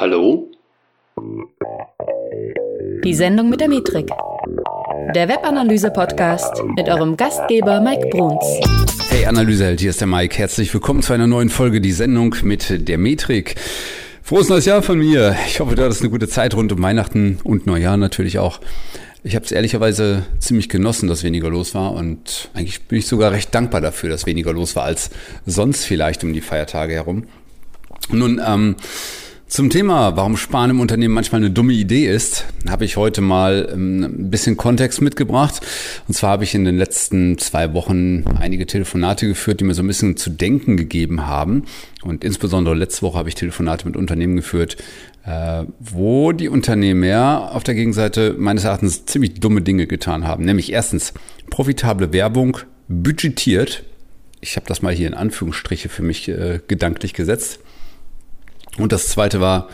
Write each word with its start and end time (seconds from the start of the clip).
Hallo? 0.00 0.50
Die 3.04 3.12
Sendung 3.12 3.50
mit 3.50 3.60
der 3.60 3.68
Metrik. 3.68 4.08
Der 5.14 5.28
Webanalyse-Podcast 5.28 6.62
mit 6.74 6.88
eurem 6.88 7.18
Gastgeber 7.18 7.82
Mike 7.82 8.08
Bruns. 8.08 8.42
Hey 9.10 9.26
Analyseheld, 9.26 9.78
hier 9.78 9.90
ist 9.90 10.00
der 10.00 10.08
Mike. 10.08 10.38
Herzlich 10.38 10.72
willkommen 10.72 11.02
zu 11.02 11.12
einer 11.12 11.26
neuen 11.26 11.50
Folge, 11.50 11.82
die 11.82 11.92
Sendung 11.92 12.34
mit 12.44 12.88
der 12.88 12.96
Metrik. 12.96 13.56
Frohes 14.22 14.48
neues 14.48 14.64
Jahr 14.64 14.80
von 14.80 14.98
mir. 14.98 15.36
Ich 15.46 15.60
hoffe, 15.60 15.74
du 15.74 15.84
hattest 15.84 16.00
eine 16.00 16.08
gute 16.08 16.28
Zeit 16.28 16.54
rund 16.54 16.72
um 16.72 16.82
Weihnachten 16.82 17.38
und 17.44 17.66
Neujahr 17.66 17.98
natürlich 17.98 18.38
auch. 18.38 18.60
Ich 19.22 19.36
habe 19.36 19.44
es 19.44 19.52
ehrlicherweise 19.52 20.22
ziemlich 20.38 20.70
genossen, 20.70 21.10
dass 21.10 21.24
weniger 21.24 21.50
los 21.50 21.74
war 21.74 21.92
und 21.92 22.48
eigentlich 22.54 22.84
bin 22.84 22.98
ich 22.98 23.06
sogar 23.06 23.32
recht 23.32 23.54
dankbar 23.54 23.82
dafür, 23.82 24.08
dass 24.08 24.24
weniger 24.24 24.54
los 24.54 24.76
war 24.76 24.84
als 24.84 25.10
sonst 25.44 25.84
vielleicht 25.84 26.24
um 26.24 26.32
die 26.32 26.40
Feiertage 26.40 26.94
herum. 26.94 27.24
Nun, 28.10 28.40
ähm, 28.42 28.76
zum 29.50 29.68
Thema, 29.68 30.16
warum 30.16 30.36
Sparen 30.36 30.70
im 30.70 30.80
Unternehmen 30.80 31.12
manchmal 31.12 31.40
eine 31.40 31.50
dumme 31.50 31.72
Idee 31.72 32.06
ist, 32.06 32.46
habe 32.68 32.84
ich 32.84 32.96
heute 32.96 33.20
mal 33.20 33.68
ähm, 33.72 34.04
ein 34.04 34.30
bisschen 34.30 34.56
Kontext 34.56 35.02
mitgebracht. 35.02 35.60
Und 36.06 36.14
zwar 36.14 36.30
habe 36.30 36.44
ich 36.44 36.54
in 36.54 36.64
den 36.64 36.78
letzten 36.78 37.36
zwei 37.36 37.74
Wochen 37.74 38.24
einige 38.38 38.64
Telefonate 38.64 39.26
geführt, 39.26 39.58
die 39.58 39.64
mir 39.64 39.74
so 39.74 39.82
ein 39.82 39.88
bisschen 39.88 40.16
zu 40.16 40.30
denken 40.30 40.76
gegeben 40.76 41.26
haben. 41.26 41.64
Und 42.02 42.22
insbesondere 42.22 42.76
letzte 42.76 43.02
Woche 43.02 43.18
habe 43.18 43.28
ich 43.28 43.34
Telefonate 43.34 43.86
mit 43.86 43.96
Unternehmen 43.96 44.36
geführt, 44.36 44.76
äh, 45.26 45.64
wo 45.80 46.30
die 46.30 46.48
Unternehmer 46.48 47.50
auf 47.52 47.64
der 47.64 47.74
Gegenseite 47.74 48.36
meines 48.38 48.62
Erachtens 48.62 49.04
ziemlich 49.06 49.40
dumme 49.40 49.62
Dinge 49.62 49.88
getan 49.88 50.28
haben. 50.28 50.44
Nämlich 50.44 50.72
erstens 50.72 51.12
profitable 51.50 52.12
Werbung 52.12 52.58
budgetiert. 52.86 53.82
Ich 54.40 54.54
habe 54.54 54.66
das 54.68 54.80
mal 54.80 54.94
hier 54.94 55.08
in 55.08 55.14
Anführungsstriche 55.14 55.88
für 55.88 56.04
mich 56.04 56.28
äh, 56.28 56.60
gedanklich 56.68 57.14
gesetzt 57.14 57.58
und 58.78 58.92
das 58.92 59.08
zweite 59.08 59.40
war, 59.40 59.68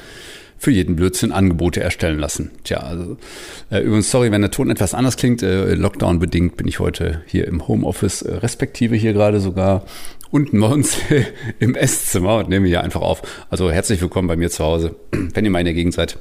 für 0.59 0.71
jeden 0.71 0.97
Blödsinn 0.97 1.33
Angebote 1.33 1.81
erstellen 1.81 2.19
lassen. 2.19 2.51
Tja, 2.65 2.79
also 2.79 3.17
äh, 3.71 3.81
übrigens, 3.81 4.11
sorry, 4.11 4.33
wenn 4.33 4.41
der 4.41 4.51
Ton 4.51 4.71
etwas 4.71 4.95
anders 4.95 5.17
klingt, 5.17 5.43
äh, 5.43 5.75
Lockdown 5.75 6.19
bedingt 6.19 6.57
bin 6.57 6.67
ich 6.67 6.81
heute 6.81 7.23
hier 7.27 7.47
im 7.47 7.69
Homeoffice, 7.69 8.23
äh, 8.23 8.37
respektive 8.37 8.97
hier 8.97 9.13
gerade 9.13 9.41
sogar 9.41 9.85
unten 10.31 10.61
bei 10.61 10.69
uns 10.69 10.97
im 11.59 11.75
Esszimmer 11.75 12.39
und 12.39 12.49
nehme 12.49 12.67
hier 12.69 12.83
einfach 12.83 13.03
auf. 13.03 13.23
Also 13.51 13.71
herzlich 13.71 14.01
willkommen 14.01 14.29
bei 14.29 14.37
mir 14.37 14.51
zu 14.51 14.65
Hause. 14.65 14.97
Wenn 15.11 15.45
ihr 15.45 15.51
mal 15.51 15.61
in 15.61 15.67
der 15.67 15.75
Gegend 15.75 15.95
seid, 15.95 16.19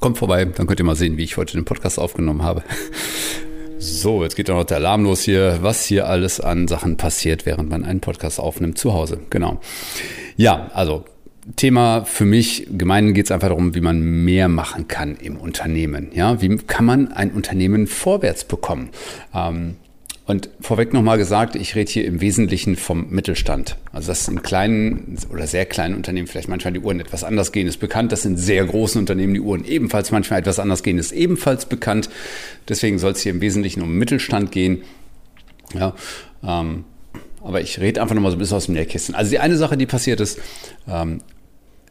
kommt 0.00 0.18
vorbei, 0.18 0.44
dann 0.44 0.66
könnt 0.66 0.80
ihr 0.80 0.86
mal 0.86 0.96
sehen, 0.96 1.16
wie 1.16 1.24
ich 1.24 1.36
heute 1.36 1.54
den 1.54 1.64
Podcast 1.64 1.98
aufgenommen 1.98 2.42
habe. 2.42 2.62
So, 3.80 4.24
jetzt 4.24 4.34
geht 4.34 4.50
auch 4.50 4.56
noch 4.56 4.64
der 4.64 4.78
Alarm 4.78 5.04
los 5.04 5.22
hier, 5.22 5.60
was 5.62 5.84
hier 5.84 6.08
alles 6.08 6.40
an 6.40 6.66
Sachen 6.66 6.96
passiert, 6.96 7.46
während 7.46 7.70
man 7.70 7.84
einen 7.84 8.00
Podcast 8.00 8.40
aufnimmt 8.40 8.76
zu 8.76 8.92
Hause. 8.92 9.20
Genau. 9.30 9.60
Ja, 10.36 10.68
also 10.74 11.04
Thema 11.56 12.04
für 12.04 12.24
mich, 12.24 12.66
gemein 12.70 13.14
geht 13.14 13.26
es 13.26 13.30
einfach 13.30 13.48
darum, 13.48 13.74
wie 13.74 13.80
man 13.80 14.00
mehr 14.24 14.48
machen 14.48 14.88
kann 14.88 15.16
im 15.16 15.36
Unternehmen. 15.36 16.10
Ja, 16.12 16.40
wie 16.42 16.56
kann 16.58 16.84
man 16.84 17.12
ein 17.12 17.30
Unternehmen 17.30 17.86
vorwärts 17.86 18.44
bekommen? 18.44 18.90
Ähm, 19.34 19.76
und 20.28 20.50
vorweg 20.60 20.92
nochmal 20.92 21.16
gesagt, 21.16 21.56
ich 21.56 21.74
rede 21.74 21.90
hier 21.90 22.04
im 22.04 22.20
Wesentlichen 22.20 22.76
vom 22.76 23.08
Mittelstand. 23.08 23.78
Also 23.92 24.08
dass 24.08 24.28
in 24.28 24.42
kleinen 24.42 25.16
oder 25.32 25.46
sehr 25.46 25.64
kleinen 25.64 25.94
Unternehmen 25.94 26.26
vielleicht 26.26 26.50
manchmal 26.50 26.74
die 26.74 26.80
Uhren 26.80 27.00
etwas 27.00 27.24
anders 27.24 27.50
gehen, 27.50 27.66
ist 27.66 27.78
bekannt. 27.78 28.12
Das 28.12 28.22
sind 28.22 28.36
sehr 28.36 28.62
großen 28.66 28.98
Unternehmen 28.98 29.32
die 29.32 29.40
Uhren 29.40 29.64
ebenfalls 29.64 30.10
manchmal 30.12 30.40
etwas 30.40 30.58
anders 30.58 30.82
gehen, 30.82 30.98
ist 30.98 31.12
ebenfalls 31.12 31.64
bekannt. 31.64 32.10
Deswegen 32.68 32.98
soll 32.98 33.12
es 33.12 33.22
hier 33.22 33.32
im 33.32 33.40
Wesentlichen 33.40 33.80
um 33.80 33.94
Mittelstand 33.94 34.52
gehen. 34.52 34.82
Ja, 35.72 35.94
ähm, 36.44 36.84
aber 37.42 37.62
ich 37.62 37.80
rede 37.80 38.02
einfach 38.02 38.14
nochmal 38.14 38.30
so 38.30 38.36
ein 38.36 38.40
bisschen 38.40 38.56
aus 38.58 38.66
dem 38.66 38.74
Nähkästchen. 38.74 39.14
Also 39.14 39.30
die 39.30 39.38
eine 39.38 39.56
Sache, 39.56 39.78
die 39.78 39.86
passiert 39.86 40.20
ist, 40.20 40.38
ähm, 40.86 41.22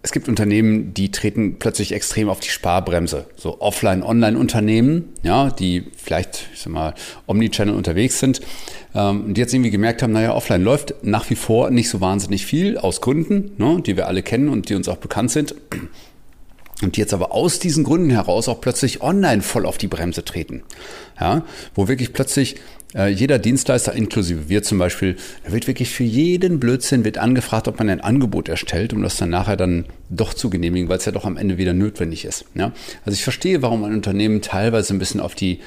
es 0.07 0.13
gibt 0.13 0.29
Unternehmen, 0.29 0.93
die 0.93 1.11
treten 1.11 1.59
plötzlich 1.59 1.91
extrem 1.91 2.29
auf 2.29 2.39
die 2.39 2.47
Sparbremse. 2.47 3.25
So 3.35 3.59
Offline-Online-Unternehmen, 3.59 5.09
ja, 5.21 5.49
die 5.49 5.83
vielleicht, 5.97 6.47
ich 6.53 6.61
sag 6.61 6.71
mal, 6.71 6.93
Omnichannel 7.25 7.75
unterwegs 7.75 8.17
sind, 8.17 8.39
ähm, 8.95 9.25
und 9.25 9.33
die 9.33 9.41
jetzt 9.41 9.53
irgendwie 9.53 9.69
gemerkt 9.69 10.01
haben, 10.01 10.13
naja, 10.13 10.33
offline 10.33 10.63
läuft 10.63 10.93
nach 11.03 11.29
wie 11.29 11.35
vor 11.35 11.71
nicht 11.71 11.89
so 11.89 11.99
wahnsinnig 11.99 12.45
viel 12.45 12.77
aus 12.77 13.01
Gründen, 13.01 13.51
ne, 13.57 13.81
die 13.85 13.97
wir 13.97 14.07
alle 14.07 14.23
kennen 14.23 14.47
und 14.47 14.69
die 14.69 14.75
uns 14.75 14.87
auch 14.87 14.95
bekannt 14.95 15.31
sind. 15.31 15.55
Und 16.81 16.95
die 16.95 17.01
jetzt 17.01 17.13
aber 17.13 17.33
aus 17.33 17.59
diesen 17.59 17.83
Gründen 17.83 18.11
heraus 18.11 18.47
auch 18.47 18.61
plötzlich 18.61 19.01
online 19.01 19.41
voll 19.41 19.65
auf 19.65 19.77
die 19.77 19.87
Bremse 19.87 20.23
treten. 20.23 20.63
Ja, 21.19 21.43
wo 21.75 21.89
wirklich 21.89 22.13
plötzlich 22.13 22.55
jeder 23.07 23.37
Dienstleister, 23.37 23.93
inklusive 23.93 24.49
wir 24.49 24.63
zum 24.63 24.77
Beispiel, 24.77 25.17
da 25.43 25.51
wird 25.51 25.67
wirklich 25.67 25.89
für 25.89 26.03
jeden 26.03 26.59
Blödsinn 26.59 27.03
wird 27.03 27.17
angefragt, 27.17 27.67
ob 27.67 27.79
man 27.79 27.89
ein 27.89 28.01
Angebot 28.01 28.47
erstellt, 28.47 28.93
um 28.93 29.03
das 29.03 29.17
dann 29.17 29.29
nachher 29.29 29.57
dann 29.57 29.85
doch 30.09 30.33
zu 30.33 30.49
genehmigen, 30.49 30.87
weil 30.87 30.97
es 30.97 31.05
ja 31.05 31.11
doch 31.11 31.25
am 31.25 31.37
Ende 31.37 31.57
wieder 31.57 31.73
notwendig 31.73 32.23
ist. 32.23 32.45
Ja? 32.55 32.71
Also 33.05 33.15
ich 33.15 33.23
verstehe, 33.23 33.61
warum 33.61 33.83
ein 33.83 33.93
Unternehmen 33.93 34.41
teilweise 34.41 34.93
ein 34.93 34.99
bisschen 34.99 35.19
auf 35.19 35.35
die 35.35 35.59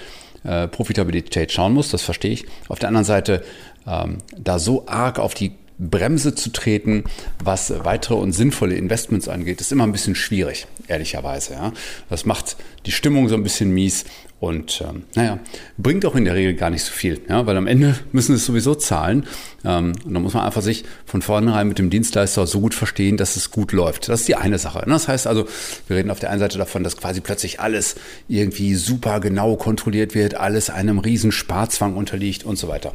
äh, 0.45 0.67
Profitabilität 0.69 1.53
schauen 1.53 1.75
muss, 1.75 1.91
das 1.91 2.03
verstehe 2.03 2.33
ich. 2.33 2.47
Auf 2.69 2.79
der 2.79 2.89
anderen 2.89 3.05
Seite 3.05 3.45
ähm, 3.87 4.19
da 4.37 4.59
so 4.59 4.87
arg 4.87 5.19
auf 5.19 5.35
die 5.35 5.53
Bremse 5.81 6.35
zu 6.35 6.51
treten, 6.51 7.05
was 7.43 7.73
weitere 7.85 8.15
und 8.15 8.33
sinnvolle 8.33 8.75
Investments 8.75 9.29
angeht, 9.29 9.61
ist 9.61 9.73
immer 9.73 9.85
ein 9.85 9.93
bisschen 9.93 10.15
schwierig, 10.15 10.67
ehrlicherweise. 10.89 11.55
Ja. 11.55 11.73
Das 12.11 12.27
macht 12.27 12.57
die 12.85 12.93
Stimmung 12.93 13.29
so 13.29 13.35
ein 13.35 13.43
bisschen 13.43 13.73
mies 13.73 14.05
und 14.41 14.83
ähm, 14.87 15.05
naja, 15.15 15.39
bringt 15.77 16.07
auch 16.07 16.15
in 16.17 16.25
der 16.25 16.35
Regel 16.35 16.55
gar 16.55 16.71
nicht 16.71 16.83
so 16.83 16.93
viel, 16.93 17.21
ja, 17.29 17.47
weil 17.47 17.59
am 17.59 17.67
Ende 17.67 17.95
müssen 18.13 18.35
es 18.35 18.47
sowieso 18.47 18.75
zahlen. 18.75 19.27
Ähm, 19.65 19.93
und 20.05 20.15
da 20.15 20.21
muss 20.21 20.35
man 20.35 20.45
einfach 20.45 20.63
sich 20.63 20.85
von 21.05 21.21
vornherein 21.21 21.69
mit 21.69 21.79
dem 21.79 21.91
Dienstleister 21.91 22.47
so 22.47 22.61
gut 22.61 22.75
verstehen, 22.75 23.19
dass 23.19 23.37
es 23.37 23.51
gut 23.51 23.73
läuft. 23.73 24.09
Das 24.09 24.21
ist 24.21 24.29
die 24.29 24.37
eine 24.37 24.59
Sache. 24.59 24.83
Das 24.87 25.09
heißt 25.09 25.27
also, 25.27 25.47
wir 25.89 25.97
reden 25.97 26.11
auf 26.11 26.21
der 26.21 26.31
einen 26.31 26.41
Seite 26.41 26.57
davon, 26.57 26.85
dass 26.85 26.97
quasi 26.97 27.21
plötzlich 27.21 27.61
alles 27.61 27.97
irgendwie 28.29 28.75
super 28.77 29.21
genau 29.21 29.57
kontrolliert 29.57 30.15
wird, 30.15 30.35
alles 30.35 30.71
einem 30.71 30.99
riesen 30.99 31.33
Sparzwang 31.33 31.97
unterliegt 31.97 32.45
und 32.45 32.57
so 32.57 32.69
weiter. 32.69 32.95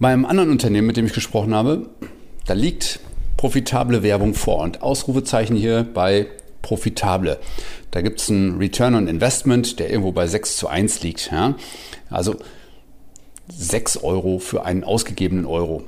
Bei 0.00 0.14
einem 0.14 0.24
anderen 0.24 0.50
Unternehmen, 0.50 0.86
mit 0.86 0.96
dem 0.96 1.04
ich 1.04 1.12
gesprochen 1.12 1.54
habe, 1.54 1.90
da 2.46 2.54
liegt 2.54 3.00
profitable 3.36 4.02
Werbung 4.02 4.32
vor 4.32 4.60
und 4.60 4.80
Ausrufezeichen 4.80 5.54
hier 5.54 5.86
bei 5.92 6.26
profitable. 6.62 7.38
Da 7.90 8.00
gibt 8.00 8.18
es 8.18 8.30
einen 8.30 8.56
Return 8.56 8.94
on 8.94 9.08
Investment, 9.08 9.78
der 9.78 9.90
irgendwo 9.90 10.12
bei 10.12 10.26
6 10.26 10.56
zu 10.56 10.68
1 10.68 11.02
liegt. 11.02 11.30
Ja? 11.30 11.54
Also 12.08 12.36
6 13.52 13.98
Euro 13.98 14.38
für 14.38 14.64
einen 14.64 14.84
ausgegebenen 14.84 15.44
Euro. 15.44 15.82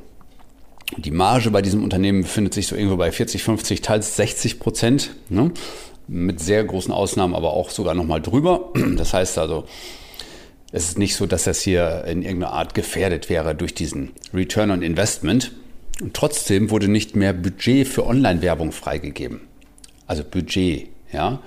Die 0.99 1.11
Marge 1.11 1.51
bei 1.51 1.63
diesem 1.63 1.83
Unternehmen 1.83 2.21
befindet 2.21 2.53
sich 2.53 2.67
so 2.67 2.77
irgendwo 2.77 2.99
bei 2.99 3.11
40, 3.11 3.43
50, 3.43 3.81
teils 3.81 4.17
60 4.17 4.61
Prozent. 4.61 5.15
Ne? 5.31 5.53
Mit 6.07 6.39
sehr 6.39 6.63
großen 6.65 6.93
Ausnahmen 6.93 7.35
aber 7.35 7.55
auch 7.55 7.71
sogar 7.71 7.95
nochmal 7.95 8.21
drüber. 8.21 8.73
Das 8.97 9.15
heißt 9.15 9.39
also, 9.39 9.65
es 10.73 10.89
ist 10.89 10.99
nicht 10.99 11.17
so, 11.17 11.27
dass 11.27 11.45
das 11.45 11.61
hier 11.61 12.05
in 12.07 12.23
irgendeiner 12.23 12.55
Art 12.55 12.75
gefährdet 12.75 13.29
wäre 13.29 13.55
durch 13.55 13.75
diesen 13.75 14.13
Return 14.33 14.71
on 14.71 14.83
Investment. 14.83 15.53
Und 16.01 16.15
trotzdem 16.15 16.71
wurde 16.71 16.89
nicht 16.89 17.15
mehr 17.15 17.35
Budget 17.35 17.87
für 17.87 18.07
Online-Werbung 18.07 18.73
freigegeben. 18.73 19.43
Also 20.07 20.25
Budget, 20.25 20.89
ja, 21.13 21.41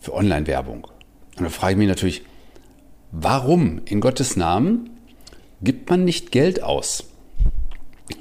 für 0.00 0.14
Online-Werbung. 0.14 0.86
Und 1.36 1.44
da 1.44 1.50
frage 1.50 1.72
ich 1.72 1.78
mich 1.78 1.88
natürlich, 1.88 2.22
warum 3.12 3.82
in 3.84 4.00
Gottes 4.00 4.36
Namen 4.36 4.98
gibt 5.60 5.90
man 5.90 6.06
nicht 6.06 6.32
Geld 6.32 6.62
aus? 6.62 7.04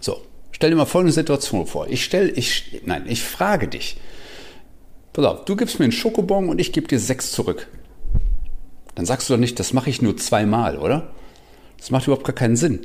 So, 0.01 0.21
stell 0.51 0.71
dir 0.71 0.75
mal 0.75 0.85
folgende 0.85 1.13
Situation 1.13 1.67
vor. 1.67 1.87
Ich 1.87 2.03
stelle, 2.03 2.29
ich, 2.31 2.81
nein, 2.85 3.05
ich 3.07 3.23
frage 3.23 3.69
dich. 3.69 3.95
Pass 5.13 5.25
auf, 5.25 5.45
du 5.45 5.55
gibst 5.55 5.79
mir 5.79 5.85
einen 5.85 5.93
Schokobon 5.93 6.49
und 6.49 6.59
ich 6.59 6.73
gebe 6.73 6.87
dir 6.87 6.99
sechs 6.99 7.31
zurück 7.31 7.67
dann 8.99 9.05
sagst 9.05 9.29
du 9.29 9.33
doch 9.33 9.39
nicht, 9.39 9.57
das 9.61 9.71
mache 9.71 9.89
ich 9.89 10.01
nur 10.01 10.17
zweimal, 10.17 10.77
oder? 10.77 11.11
Das 11.77 11.89
macht 11.89 12.07
überhaupt 12.07 12.25
gar 12.25 12.35
keinen 12.35 12.57
Sinn. 12.57 12.81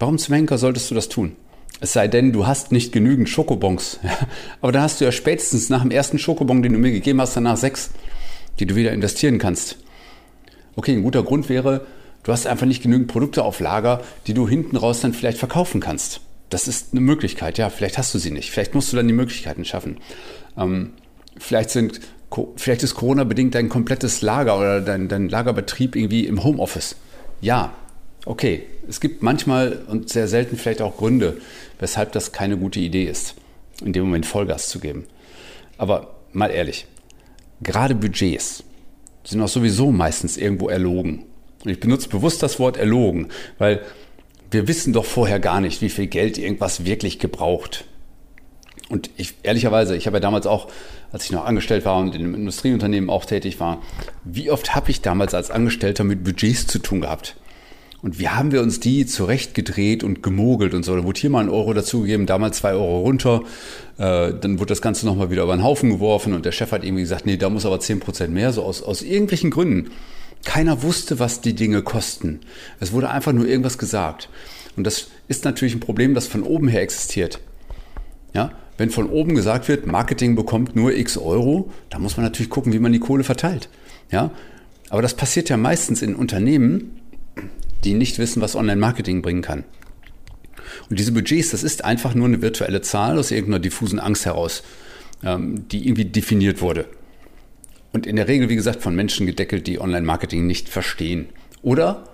Warum 0.00 0.18
zum 0.18 0.34
Henker 0.34 0.58
solltest 0.58 0.90
du 0.90 0.96
das 0.96 1.08
tun? 1.08 1.36
Es 1.78 1.92
sei 1.92 2.08
denn, 2.08 2.32
du 2.32 2.48
hast 2.48 2.72
nicht 2.72 2.90
genügend 2.90 3.28
Schokobons. 3.28 4.00
Aber 4.60 4.72
dann 4.72 4.82
hast 4.82 5.00
du 5.00 5.04
ja 5.04 5.12
spätestens 5.12 5.70
nach 5.70 5.82
dem 5.82 5.92
ersten 5.92 6.18
Schokobon, 6.18 6.64
den 6.64 6.72
du 6.72 6.80
mir 6.80 6.90
gegeben 6.90 7.20
hast, 7.20 7.36
danach 7.36 7.56
sechs, 7.56 7.90
die 8.58 8.66
du 8.66 8.74
wieder 8.74 8.90
investieren 8.90 9.38
kannst. 9.38 9.76
Okay, 10.74 10.90
ein 10.90 11.04
guter 11.04 11.22
Grund 11.22 11.48
wäre, 11.48 11.86
du 12.24 12.32
hast 12.32 12.48
einfach 12.48 12.66
nicht 12.66 12.82
genügend 12.82 13.06
Produkte 13.06 13.44
auf 13.44 13.60
Lager, 13.60 14.00
die 14.26 14.34
du 14.34 14.48
hinten 14.48 14.76
raus 14.76 15.02
dann 15.02 15.12
vielleicht 15.12 15.38
verkaufen 15.38 15.80
kannst. 15.80 16.20
Das 16.50 16.66
ist 16.66 16.88
eine 16.90 17.00
Möglichkeit, 17.00 17.58
ja, 17.58 17.70
vielleicht 17.70 17.96
hast 17.96 18.12
du 18.12 18.18
sie 18.18 18.32
nicht. 18.32 18.50
Vielleicht 18.50 18.74
musst 18.74 18.92
du 18.92 18.96
dann 18.96 19.06
die 19.06 19.14
Möglichkeiten 19.14 19.64
schaffen. 19.64 19.98
Ähm, 20.58 20.94
vielleicht 21.38 21.70
sind 21.70 22.00
vielleicht 22.56 22.82
ist 22.82 22.94
Corona 22.94 23.24
bedingt 23.24 23.54
dein 23.54 23.68
komplettes 23.68 24.22
Lager 24.22 24.56
oder 24.56 24.80
dein, 24.80 25.08
dein 25.08 25.28
Lagerbetrieb 25.28 25.96
irgendwie 25.96 26.26
im 26.26 26.42
Homeoffice. 26.42 26.96
Ja, 27.40 27.74
okay. 28.24 28.64
Es 28.88 29.00
gibt 29.00 29.22
manchmal 29.22 29.84
und 29.88 30.10
sehr 30.10 30.28
selten 30.28 30.56
vielleicht 30.56 30.82
auch 30.82 30.96
Gründe, 30.96 31.38
weshalb 31.78 32.12
das 32.12 32.32
keine 32.32 32.56
gute 32.56 32.80
Idee 32.80 33.04
ist, 33.04 33.34
in 33.82 33.92
dem 33.92 34.04
Moment 34.04 34.26
Vollgas 34.26 34.68
zu 34.68 34.78
geben. 34.78 35.04
Aber 35.78 36.16
mal 36.32 36.50
ehrlich, 36.50 36.86
gerade 37.62 37.94
Budgets 37.94 38.62
sind 39.24 39.40
auch 39.40 39.48
sowieso 39.48 39.90
meistens 39.90 40.36
irgendwo 40.36 40.68
erlogen. 40.68 41.24
Und 41.64 41.70
ich 41.70 41.80
benutze 41.80 42.08
bewusst 42.08 42.42
das 42.42 42.58
Wort 42.58 42.76
erlogen, 42.76 43.28
weil 43.58 43.80
wir 44.50 44.68
wissen 44.68 44.92
doch 44.92 45.04
vorher 45.04 45.40
gar 45.40 45.60
nicht, 45.60 45.80
wie 45.80 45.88
viel 45.88 46.06
Geld 46.06 46.38
irgendwas 46.38 46.84
wirklich 46.84 47.18
gebraucht. 47.18 47.86
Und 48.90 49.10
ich, 49.16 49.34
ehrlicherweise, 49.42 49.96
ich 49.96 50.06
habe 50.06 50.16
ja 50.16 50.20
damals 50.20 50.46
auch, 50.46 50.68
als 51.10 51.24
ich 51.24 51.32
noch 51.32 51.46
angestellt 51.46 51.84
war 51.84 51.98
und 51.98 52.14
in 52.14 52.22
einem 52.22 52.34
Industrieunternehmen 52.34 53.08
auch 53.08 53.24
tätig 53.24 53.58
war, 53.60 53.82
wie 54.24 54.50
oft 54.50 54.74
habe 54.74 54.90
ich 54.90 55.00
damals 55.00 55.32
als 55.32 55.50
Angestellter 55.50 56.04
mit 56.04 56.22
Budgets 56.22 56.66
zu 56.66 56.78
tun 56.78 57.00
gehabt? 57.00 57.36
Und 58.02 58.18
wie 58.18 58.28
haben 58.28 58.52
wir 58.52 58.60
uns 58.60 58.80
die 58.80 59.06
zurechtgedreht 59.06 60.04
und 60.04 60.22
gemogelt 60.22 60.74
und 60.74 60.84
so? 60.84 60.94
Da 60.94 61.04
wurde 61.04 61.18
hier 61.18 61.30
mal 61.30 61.40
ein 61.40 61.48
Euro 61.48 61.72
dazugegeben, 61.72 62.26
damals 62.26 62.58
zwei 62.58 62.72
Euro 62.72 63.00
runter. 63.00 63.40
Äh, 63.96 64.34
dann 64.38 64.58
wurde 64.58 64.68
das 64.68 64.82
Ganze 64.82 65.06
nochmal 65.06 65.30
wieder 65.30 65.44
über 65.44 65.56
den 65.56 65.64
Haufen 65.64 65.88
geworfen 65.88 66.34
und 66.34 66.44
der 66.44 66.52
Chef 66.52 66.70
hat 66.72 66.84
irgendwie 66.84 67.04
gesagt, 67.04 67.24
nee, 67.24 67.38
da 67.38 67.48
muss 67.48 67.64
aber 67.64 67.80
zehn 67.80 68.00
Prozent 68.00 68.34
mehr, 68.34 68.52
so 68.52 68.62
aus, 68.62 68.82
aus 68.82 69.00
irgendwelchen 69.00 69.50
Gründen. 69.50 69.90
Keiner 70.44 70.82
wusste, 70.82 71.18
was 71.18 71.40
die 71.40 71.54
Dinge 71.54 71.80
kosten. 71.80 72.40
Es 72.78 72.92
wurde 72.92 73.08
einfach 73.08 73.32
nur 73.32 73.48
irgendwas 73.48 73.78
gesagt. 73.78 74.28
Und 74.76 74.84
das 74.86 75.08
ist 75.28 75.46
natürlich 75.46 75.74
ein 75.74 75.80
Problem, 75.80 76.12
das 76.12 76.26
von 76.26 76.42
oben 76.42 76.68
her 76.68 76.82
existiert. 76.82 77.40
Ja, 78.34 78.50
wenn 78.76 78.90
von 78.90 79.08
oben 79.08 79.34
gesagt 79.34 79.68
wird, 79.68 79.86
Marketing 79.86 80.34
bekommt 80.34 80.74
nur 80.74 80.94
x 80.94 81.16
Euro, 81.16 81.70
dann 81.90 82.02
muss 82.02 82.16
man 82.16 82.24
natürlich 82.24 82.50
gucken, 82.50 82.72
wie 82.72 82.78
man 82.78 82.92
die 82.92 82.98
Kohle 82.98 83.24
verteilt. 83.24 83.68
Ja, 84.10 84.30
aber 84.90 85.02
das 85.02 85.14
passiert 85.14 85.48
ja 85.48 85.56
meistens 85.56 86.02
in 86.02 86.14
Unternehmen, 86.14 87.00
die 87.84 87.94
nicht 87.94 88.18
wissen, 88.18 88.40
was 88.40 88.56
Online-Marketing 88.56 89.22
bringen 89.22 89.42
kann. 89.42 89.64
Und 90.90 90.98
diese 90.98 91.12
Budgets, 91.12 91.50
das 91.50 91.62
ist 91.62 91.84
einfach 91.84 92.14
nur 92.14 92.26
eine 92.26 92.42
virtuelle 92.42 92.80
Zahl 92.80 93.18
aus 93.18 93.30
irgendeiner 93.30 93.60
diffusen 93.60 94.00
Angst 94.00 94.26
heraus, 94.26 94.62
ähm, 95.22 95.68
die 95.68 95.86
irgendwie 95.86 96.04
definiert 96.04 96.60
wurde. 96.60 96.86
Und 97.92 98.06
in 98.06 98.16
der 98.16 98.28
Regel, 98.28 98.48
wie 98.48 98.56
gesagt, 98.56 98.82
von 98.82 98.94
Menschen 98.94 99.26
gedeckelt, 99.26 99.66
die 99.66 99.80
Online-Marketing 99.80 100.46
nicht 100.46 100.68
verstehen. 100.68 101.28
Oder 101.62 102.04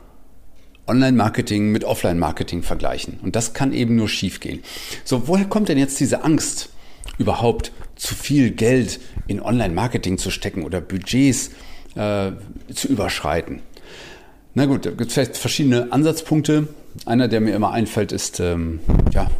Online-Marketing 0.91 1.71
mit 1.71 1.85
Offline-Marketing 1.85 2.63
vergleichen. 2.63 3.19
Und 3.23 3.37
das 3.37 3.55
kann 3.55 3.73
eben 3.73 3.97
nur 3.97 4.09
schiefgehen. 4.09 4.61
So, 5.05 5.29
woher 5.29 5.47
kommt 5.47 5.69
denn 5.69 5.79
jetzt 5.79 6.01
diese 6.01 6.25
Angst, 6.25 6.69
überhaupt 7.19 7.73
zu 7.97 8.15
viel 8.15 8.51
Geld 8.51 9.01
in 9.27 9.41
Online-Marketing 9.41 10.19
zu 10.19 10.31
stecken 10.31 10.65
oder 10.65 10.81
Budgets 10.81 11.51
äh, 11.95 12.33
zu 12.75 12.89
überschreiten? 12.89 13.63
Na 14.55 14.67
gut, 14.67 14.85
da 14.85 14.91
gibt 14.91 15.09
es 15.09 15.15
vielleicht 15.15 15.37
verschiedene 15.37 15.93
Ansatzpunkte. 15.93 16.69
Einer, 17.07 17.29
der 17.29 17.41
mir 17.41 17.55
immer 17.55 17.71
einfällt, 17.71 18.11
ist, 18.11 18.41
ähm, 18.41 18.81
ja, 19.13 19.31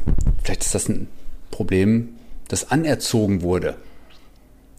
vielleicht 0.45 0.63
ist 0.63 0.75
das 0.75 0.89
ein 0.89 1.09
Problem, 1.51 2.11
das 2.49 2.71
anerzogen 2.71 3.43
wurde. 3.43 3.75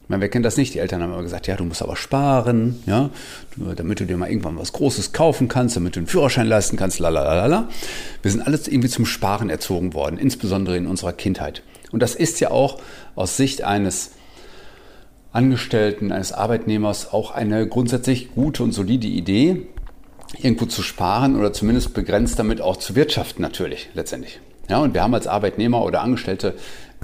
Ich 0.04 0.10
meine, 0.10 0.22
wer 0.22 0.30
kennt 0.30 0.46
das 0.46 0.58
nicht? 0.58 0.74
Die 0.74 0.80
Eltern 0.80 1.02
haben 1.02 1.14
immer 1.14 1.22
gesagt, 1.24 1.48
ja, 1.48 1.56
du 1.56 1.64
musst 1.64 1.82
aber 1.82 1.96
sparen, 1.96 2.84
ja, 2.86 3.12
damit 3.76 4.02
du 4.02 4.06
dir 4.06 4.18
mal 4.18 4.30
irgendwann 4.30 4.58
was 4.58 4.74
Großes 4.74 5.14
kaufen 5.14 5.48
kannst, 5.48 5.76
damit 5.78 5.96
du 5.96 6.02
einen 6.02 6.08
Führerschein 6.08 6.48
leisten 6.48 6.76
kannst, 6.76 7.00
lalalala. 7.00 7.70
Wir 8.22 8.32
sind 8.32 8.42
alles 8.42 8.68
irgendwie 8.68 8.90
zum 8.90 9.06
Sparen 9.06 9.50
erzogen 9.50 9.94
worden, 9.94 10.18
insbesondere 10.18 10.76
in 10.76 10.88
unserer 10.88 11.14
Kindheit. 11.14 11.64
Und 11.92 12.02
das 12.02 12.16
ist 12.16 12.40
ja 12.42 12.52
auch 12.52 12.82
aus 13.16 13.38
Sicht 13.38 13.64
eines 13.64 14.12
Angestellten, 15.32 16.12
eines 16.12 16.34
Arbeitnehmers 16.34 17.14
auch 17.14 17.32
eine 17.32 17.68
grundsätzlich 17.68 18.34
gute 18.34 18.64
und 18.64 18.74
solide 18.74 19.08
Idee, 19.08 19.68
irgendwo 20.42 20.66
zu 20.66 20.82
sparen 20.82 21.38
oder 21.38 21.54
zumindest 21.54 21.94
begrenzt 21.94 22.38
damit 22.38 22.60
auch 22.60 22.78
zu 22.78 22.96
wirtschaften 22.96 23.42
natürlich 23.42 23.90
letztendlich. 23.94 24.42
Ja, 24.72 24.80
und 24.80 24.94
wir 24.94 25.04
haben 25.04 25.14
als 25.14 25.28
Arbeitnehmer 25.28 25.84
oder 25.84 26.02
Angestellte 26.02 26.56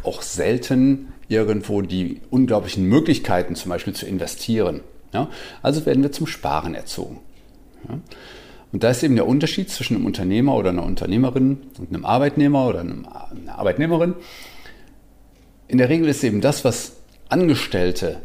auch 0.04 0.22
selten 0.22 1.12
irgendwo 1.28 1.81
die 1.81 2.22
unglaublichen 2.30 2.86
Möglichkeiten 2.86 3.56
zum 3.56 3.69
Beispiel 3.69 3.92
zu 3.92 4.06
investieren. 4.06 4.80
Ja, 5.14 5.28
also 5.62 5.86
werden 5.86 6.02
wir 6.02 6.14
zum 6.14 6.28
Sparen 6.28 6.75
erzogen. 6.75 7.19
Ja, 7.90 8.00
und 8.72 8.84
da 8.84 8.90
ist 8.90 9.04
eben 9.04 9.16
der 9.18 9.28
Unterschied 9.28 9.69
zwischen 9.69 9.98
einem 9.98 10.06
Unternehmer 10.06 10.56
oder 10.56 10.69
einer 10.69 10.86
Unternehmerin 10.86 11.58
und 11.78 11.94
einem 11.94 12.06
Arbeitnehmer 12.06 12.69
oder 12.69 12.80
einer 12.80 13.58
Arbeitnehmerin. 13.58 14.14
In 15.68 15.78
der 15.78 15.90
Regel 15.90 16.08
ist 16.08 16.24
eben 16.24 16.40
das, 16.40 16.64
was 16.64 16.94
Angestellte 17.28 18.22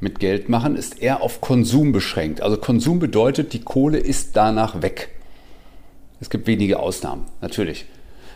mit 0.00 0.20
Geld 0.20 0.48
machen, 0.48 0.74
ist 0.74 1.02
eher 1.02 1.20
auf 1.20 1.42
Konsum 1.42 1.92
beschränkt. 1.92 2.40
Also 2.40 2.56
Konsum 2.56 2.98
bedeutet, 2.98 3.52
die 3.52 3.60
Kohle 3.60 3.98
ist 3.98 4.38
danach 4.38 4.80
weg. 4.80 5.10
Es 6.18 6.30
gibt 6.30 6.46
wenige 6.46 6.78
Ausnahmen, 6.78 7.26
natürlich. 7.42 7.84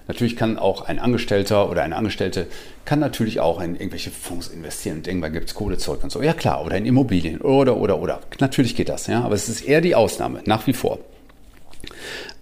Natürlich 0.06 0.36
kann 0.36 0.58
auch 0.58 0.82
ein 0.82 0.98
Angestellter 0.98 1.70
oder 1.70 1.82
eine 1.82 1.96
Angestellte 1.96 2.46
kann 2.84 3.00
natürlich 3.00 3.40
auch 3.40 3.60
in 3.60 3.74
irgendwelche 3.74 4.10
Fonds 4.10 4.48
investieren 4.48 4.98
und 4.98 5.08
irgendwann 5.08 5.32
gibt 5.32 5.48
es 5.48 5.54
Kohle 5.54 5.78
zurück 5.78 6.02
und 6.02 6.10
so. 6.12 6.22
Ja 6.22 6.34
klar, 6.34 6.64
oder 6.64 6.76
in 6.76 6.84
Immobilien 6.84 7.40
oder 7.40 7.76
oder 7.78 7.98
oder. 7.98 8.20
Natürlich 8.38 8.76
geht 8.76 8.90
das, 8.90 9.06
ja, 9.06 9.22
aber 9.22 9.34
es 9.34 9.48
ist 9.48 9.62
eher 9.62 9.80
die 9.80 9.94
Ausnahme, 9.94 10.42
nach 10.44 10.66
wie 10.66 10.74
vor. 10.74 10.98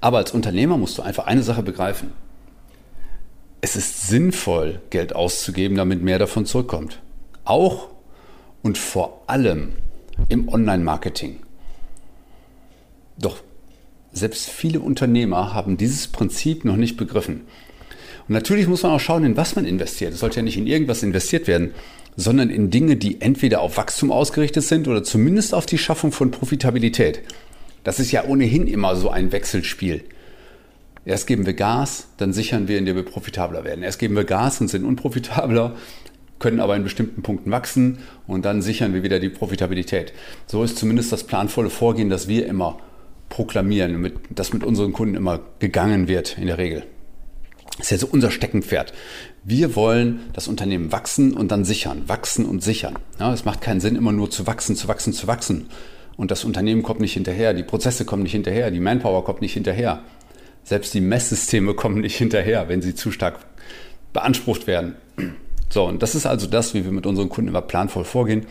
Aber 0.00 0.19
als 0.19 0.32
Unternehmer 0.32 0.76
musst 0.76 0.99
du 0.99 1.03
einfach 1.03 1.26
eine 1.26 1.44
Sache 1.44 1.62
begreifen. 1.62 2.12
Es 3.61 3.76
ist 3.76 4.08
sinnvoll, 4.08 4.81
Geld 4.91 5.15
auszugeben, 5.15 5.76
damit 5.76 6.03
mehr 6.03 6.19
davon 6.19 6.47
zurückkommt. 6.47 6.99
Auch 7.44 7.88
und 8.62 8.76
vor 8.76 9.23
allem 9.29 9.75
im 10.29 10.49
Online-Marketing. 10.49 11.38
Doch 13.19 13.37
selbst 14.12 14.49
viele 14.49 14.81
Unternehmer 14.81 15.55
haben 15.55 15.76
dieses 15.76 16.09
Prinzip 16.09 16.64
noch 16.64 16.76
nicht 16.76 16.97
begriffen. 16.97 17.43
Und 18.29 18.35
natürlich 18.35 18.69
muss 18.69 18.82
man 18.82 18.93
auch 18.93 19.00
schauen, 19.00 19.25
in 19.25 19.37
was 19.37 19.56
man 19.56 19.64
investiert. 19.64 20.14
Es 20.14 20.20
sollte 20.20 20.37
ja 20.37 20.43
nicht 20.43 20.56
in 20.56 20.67
irgendwas 20.67 21.03
investiert 21.03 21.47
werden, 21.47 21.73
sondern 22.17 22.50
in 22.50 22.70
Dinge, 22.70 22.97
die 22.97 23.20
entweder 23.20 23.61
auf 23.61 23.76
Wachstum 23.76 24.12
ausgerichtet 24.12 24.64
sind 24.64 24.87
oder 24.87 25.03
zumindest 25.03 25.55
auf 25.55 25.67
die 25.67 25.79
Schaffung 25.79 26.12
von 26.12 26.31
Profitabilität. 26.31 27.23
Das 27.85 27.99
ist 27.99 28.12
ja 28.12 28.25
ohnehin 28.25 28.67
immer 28.67 28.97
so 28.97 29.11
ein 29.11 29.32
Wechselspiel. 29.32 30.05
Erst 31.05 31.26
geben 31.26 31.47
wir 31.47 31.55
Gas, 31.55 32.06
dann 32.19 32.32
sichern 32.32 32.69
wir, 32.69 32.79
indem 32.79 32.94
wir 32.94 33.05
profitabler 33.05 33.65
werden. 33.65 33.82
Erst 33.82 33.99
geben 33.99 34.15
wir 34.15 34.25
Gas 34.25 34.61
und 34.61 34.69
sind 34.69 34.85
unprofitabler, 34.85 35.75
können 36.38 36.61
aber 36.61 36.76
in 36.76 36.85
bestimmten 36.85 37.23
Punkten 37.23 37.50
wachsen 37.50 37.99
und 38.29 38.44
dann 38.44 38.62
sichern 38.62 38.94
wir 38.94 39.03
wieder 39.03 39.19
die 39.19 39.29
Profitabilität. 39.29 40.12
So 40.47 40.62
ist 40.62 40.79
zumindest 40.79 41.11
das 41.11 41.25
planvolle 41.25 41.70
Vorgehen, 41.70 42.08
das 42.08 42.29
wir 42.29 42.47
immer 42.47 42.79
proklamieren, 43.32 43.99
mit, 43.99 44.14
das 44.29 44.52
mit 44.52 44.62
unseren 44.62 44.93
Kunden 44.93 45.14
immer 45.14 45.40
gegangen 45.58 46.06
wird 46.06 46.37
in 46.37 46.49
der 46.49 46.58
Regel. 46.58 46.84
Das 47.79 47.87
ist 47.87 47.90
ja 47.90 47.96
so 47.96 48.08
unser 48.12 48.31
Steckenpferd. 48.31 48.93
Wir 49.43 49.75
wollen 49.75 50.20
das 50.34 50.49
Unternehmen 50.49 50.93
wachsen 50.93 51.32
und 51.32 51.50
dann 51.50 51.64
sichern, 51.64 52.06
wachsen 52.08 52.44
und 52.44 52.62
sichern. 52.62 52.99
Ja, 53.19 53.32
es 53.32 53.46
macht 53.46 53.62
keinen 53.62 53.81
Sinn, 53.81 53.96
immer 53.96 54.12
nur 54.12 54.31
zu 54.31 54.46
wachsen, 54.46 54.76
zu 54.76 54.87
wachsen, 54.87 55.14
zu 55.14 55.26
wachsen. 55.29 55.70
Und 56.19 56.31
das 56.31 56.44
Unternehmen 56.44 56.82
kommt 56.82 57.00
nicht 57.00 57.14
hinterher, 57.14 57.55
die 57.55 57.62
Prozesse 57.62 58.05
kommen 58.05 58.23
nicht 58.23 58.32
hinterher, 58.32 58.70
die 58.70 58.81
Manpower 58.81 59.25
kommt 59.25 59.40
nicht 59.40 59.55
hinterher. 59.55 60.02
Selbst 60.62 60.93
die 60.93 61.00
Messsysteme 61.00 61.73
kommen 61.82 62.02
nicht 62.02 62.17
hinterher, 62.17 62.69
wenn 62.69 62.82
sie 62.82 62.94
zu 62.94 63.11
stark 63.11 63.38
beansprucht 64.12 64.67
werden. 64.67 64.96
So, 65.70 65.84
und 65.84 66.03
das 66.03 66.15
ist 66.15 66.27
also 66.27 66.46
das, 66.46 66.74
wie 66.74 66.84
wir 66.84 66.93
mit 66.93 67.06
unseren 67.06 67.31
Kunden 67.31 67.48
immer 67.48 67.62
planvoll 67.62 68.05
vorgehen, 68.05 68.44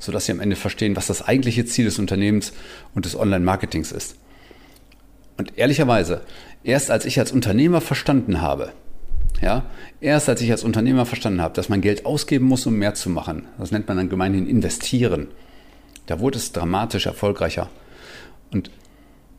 sodass 0.00 0.26
sie 0.26 0.32
am 0.32 0.40
Ende 0.40 0.56
verstehen, 0.56 0.96
was 0.96 1.06
das 1.06 1.22
eigentliche 1.22 1.64
Ziel 1.64 1.84
des 1.84 2.00
Unternehmens 2.00 2.52
und 2.94 3.04
des 3.04 3.16
Online-Marketings 3.16 3.92
ist. 3.92 4.16
Und 5.36 5.56
ehrlicherweise, 5.56 6.22
erst 6.64 6.90
als 6.90 7.04
ich 7.04 7.20
als 7.20 7.30
Unternehmer 7.30 7.80
verstanden 7.80 8.40
habe, 8.40 8.72
ja, 9.40 9.64
erst 10.00 10.28
als 10.28 10.40
ich 10.40 10.50
als 10.50 10.64
Unternehmer 10.64 11.06
verstanden 11.06 11.40
habe, 11.40 11.54
dass 11.54 11.68
man 11.68 11.80
Geld 11.80 12.04
ausgeben 12.04 12.46
muss, 12.46 12.66
um 12.66 12.74
mehr 12.74 12.94
zu 12.94 13.08
machen, 13.08 13.46
das 13.58 13.70
nennt 13.70 13.86
man 13.88 13.96
dann 13.96 14.08
gemeinhin 14.08 14.46
investieren, 14.46 15.28
da 16.06 16.18
wurde 16.18 16.38
es 16.38 16.52
dramatisch 16.52 17.06
erfolgreicher. 17.06 17.70
Und 18.50 18.70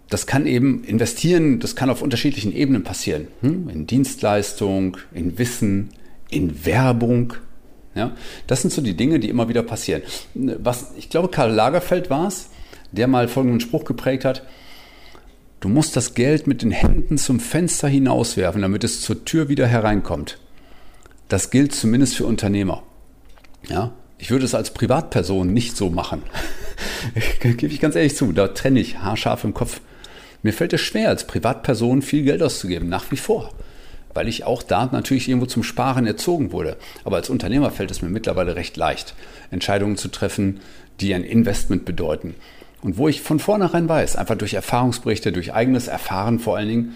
das 0.10 0.25
kann 0.25 0.46
eben 0.46 0.84
investieren, 0.84 1.60
das 1.60 1.75
kann 1.75 1.89
auf 1.89 2.01
unterschiedlichen 2.01 2.53
Ebenen 2.53 2.84
passieren. 2.84 3.27
Hm? 3.41 3.70
In 3.70 3.88
Dienstleistung, 3.88 4.98
in 5.13 5.38
Wissen, 5.38 5.89
in 6.30 6.65
Werbung. 6.65 7.34
Ja, 7.93 8.12
das 8.48 8.62
sind 8.62 8.71
so 8.71 8.81
die 8.81 8.95
Dinge, 8.95 9.19
die 9.19 9.29
immer 9.29 9.50
wieder 9.50 9.63
passieren. 9.63 10.01
Was, 10.33 10.93
ich 10.98 11.10
glaube, 11.10 11.27
Karl 11.27 11.51
Lagerfeld 11.51 12.10
war 12.10 12.27
es, 12.27 12.50
der 12.91 13.07
mal 13.07 13.27
folgenden 13.27 13.60
Spruch 13.60 13.83
geprägt 13.83 14.24
hat. 14.24 14.43
Du 15.60 15.69
musst 15.69 15.95
das 15.95 16.13
Geld 16.13 16.48
mit 16.48 16.62
den 16.62 16.71
Händen 16.71 17.17
zum 17.17 17.39
Fenster 17.39 17.88
hinauswerfen, 17.88 18.62
damit 18.62 18.83
es 18.83 19.01
zur 19.01 19.25
Tür 19.25 19.50
wieder 19.50 19.67
hereinkommt. 19.67 20.39
Das 21.27 21.51
gilt 21.51 21.75
zumindest 21.75 22.15
für 22.15 22.25
Unternehmer. 22.25 22.83
Ja, 23.67 23.93
ich 24.17 24.31
würde 24.31 24.45
es 24.45 24.55
als 24.55 24.74
Privatperson 24.74 25.53
nicht 25.53 25.75
so 25.75 25.89
machen. 25.89 26.24
Gebe 27.41 27.67
ich 27.67 27.79
ganz 27.79 27.95
ehrlich 27.95 28.15
zu, 28.15 28.31
da 28.31 28.48
trenne 28.48 28.79
ich 28.79 29.00
haarscharf 29.00 29.43
im 29.43 29.53
Kopf. 29.53 29.81
Mir 30.43 30.53
fällt 30.53 30.74
es 30.74 30.81
schwer, 30.81 31.10
als 31.10 31.27
Privatperson 31.27 32.01
viel 32.01 32.24
Geld 32.24 32.41
auszugeben, 32.41 32.89
nach 32.89 33.12
wie 33.12 33.17
vor 33.17 33.51
weil 34.13 34.27
ich 34.27 34.44
auch 34.44 34.63
da 34.63 34.88
natürlich 34.91 35.27
irgendwo 35.27 35.46
zum 35.46 35.63
Sparen 35.63 36.06
erzogen 36.06 36.51
wurde. 36.51 36.77
Aber 37.03 37.18
als 37.18 37.30
Unternehmer 37.30 37.72
fällt 37.72 37.91
es 37.91 38.01
mir 38.01 38.10
mittlerweile 38.10 38.56
recht 38.56 38.77
leicht, 38.77 39.15
Entscheidungen 39.51 39.98
zu 39.98 40.10
treffen, 40.10 40.60
die 41.00 41.13
ein 41.13 41.24
Investment 41.24 41.86
bedeuten. 41.86 42.36
Und 42.82 42.98
wo 42.98 43.08
ich 43.08 43.22
von 43.22 43.39
vornherein 43.39 43.88
weiß, 43.88 44.15
einfach 44.15 44.36
durch 44.36 44.53
Erfahrungsberichte, 44.53 45.32
durch 45.32 45.53
eigenes 45.53 45.88
Erfahren 45.88 46.39
vor 46.39 46.58
allen 46.58 46.68
Dingen, 46.68 46.96